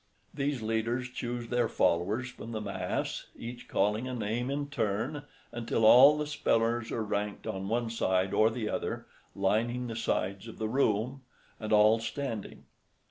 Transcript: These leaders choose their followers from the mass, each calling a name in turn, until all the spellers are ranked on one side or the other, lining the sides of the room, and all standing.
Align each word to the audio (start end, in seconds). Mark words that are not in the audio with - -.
These 0.33 0.63
leaders 0.63 1.11
choose 1.11 1.49
their 1.49 1.69
followers 1.69 2.27
from 2.31 2.53
the 2.53 2.59
mass, 2.59 3.27
each 3.35 3.67
calling 3.67 4.07
a 4.07 4.15
name 4.15 4.49
in 4.49 4.67
turn, 4.71 5.25
until 5.51 5.85
all 5.85 6.17
the 6.17 6.25
spellers 6.25 6.91
are 6.91 7.03
ranked 7.03 7.45
on 7.45 7.67
one 7.69 7.91
side 7.91 8.33
or 8.33 8.49
the 8.49 8.67
other, 8.67 9.05
lining 9.35 9.85
the 9.85 9.95
sides 9.95 10.47
of 10.47 10.57
the 10.57 10.67
room, 10.67 11.21
and 11.59 11.71
all 11.71 11.99
standing. 11.99 12.65